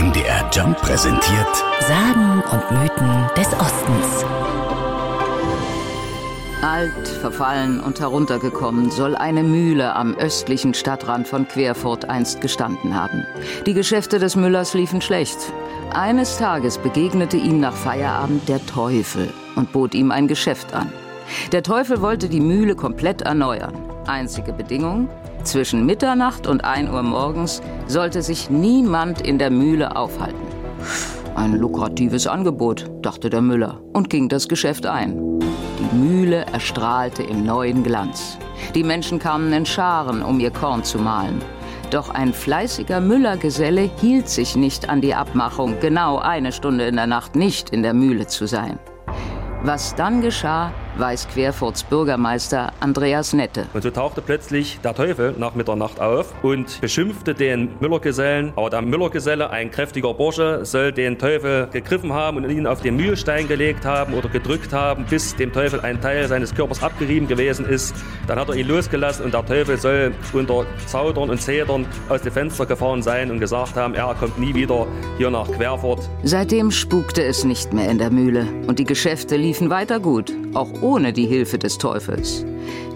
[0.00, 4.24] MDR Jump präsentiert Sagen und Mythen des Ostens.
[6.62, 13.26] Alt, verfallen und heruntergekommen soll eine Mühle am östlichen Stadtrand von Querfurt einst gestanden haben.
[13.66, 15.36] Die Geschäfte des Müllers liefen schlecht.
[15.92, 20.90] Eines Tages begegnete ihm nach Feierabend der Teufel und bot ihm ein Geschäft an.
[21.52, 23.74] Der Teufel wollte die Mühle komplett erneuern.
[24.06, 25.10] Einzige Bedingung,
[25.44, 30.46] zwischen Mitternacht und 1 Uhr morgens sollte sich niemand in der Mühle aufhalten.
[31.34, 35.40] Ein lukratives Angebot, dachte der Müller und ging das Geschäft ein.
[35.40, 38.38] Die Mühle erstrahlte im neuen Glanz.
[38.74, 41.40] Die Menschen kamen in Scharen, um ihr Korn zu mahlen.
[41.90, 47.06] Doch ein fleißiger Müllergeselle hielt sich nicht an die Abmachung, genau eine Stunde in der
[47.06, 48.78] Nacht nicht in der Mühle zu sein.
[49.62, 53.66] Was dann geschah, weiß Querfurts Bürgermeister Andreas Nette.
[53.72, 58.52] Und so tauchte plötzlich der Teufel nach Mitternacht auf und beschimpfte den Müllergesellen.
[58.56, 62.96] Aber der Müllergeselle, ein kräftiger Bursche, soll den Teufel gegriffen haben und ihn auf den
[62.96, 67.66] Mühlstein gelegt haben oder gedrückt haben, bis dem Teufel ein Teil seines Körpers abgerieben gewesen
[67.66, 67.94] ist.
[68.26, 72.32] Dann hat er ihn losgelassen und der Teufel soll unter Zaudern und Zedern aus dem
[72.32, 74.86] Fenster gefahren sein und gesagt haben, er kommt nie wieder
[75.18, 76.08] hier nach Querfurt.
[76.22, 80.79] Seitdem spukte es nicht mehr in der Mühle und die Geschäfte liefen weiter gut, auch
[80.80, 82.44] ohne die Hilfe des Teufels.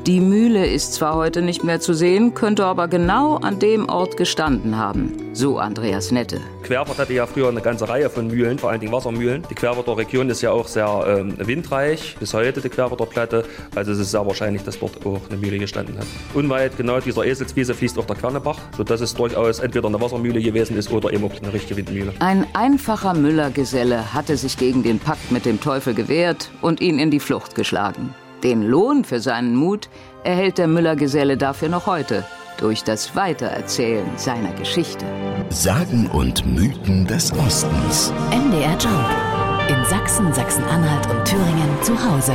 [0.07, 4.19] Die Mühle ist zwar heute nicht mehr zu sehen, könnte aber genau an dem Ort
[4.19, 6.43] gestanden haben, so Andreas Nette.
[6.63, 9.47] Querfurt hatte ja früher eine ganze Reihe von Mühlen, vor allen Dingen Wassermühlen.
[9.49, 13.47] Die Querfurter Region ist ja auch sehr ähm, windreich, bis heute die Querfurter Platte.
[13.75, 16.07] Also es ist sehr wahrscheinlich, dass dort auch eine Mühle gestanden hat.
[16.35, 20.77] Unweit genau dieser Eselswiese fließt auch der Quernebach, sodass es durchaus entweder eine Wassermühle gewesen
[20.77, 22.13] ist oder eben auch eine richtige Windmühle.
[22.19, 27.11] Ein einfacher Müllergeselle hatte sich gegen den Pakt mit dem Teufel gewehrt und ihn in
[27.11, 28.15] die Flucht geschlagen.
[28.45, 29.89] Den Lohn für seinen Mut
[30.23, 32.25] erhält der Müllergeselle dafür noch heute
[32.59, 35.07] durch das Weitererzählen seiner Geschichte.
[35.49, 38.13] Sagen und Mythen des Ostens.
[38.31, 39.71] MDR Jump.
[39.71, 42.35] In Sachsen, Sachsen-Anhalt und Thüringen zu Hause.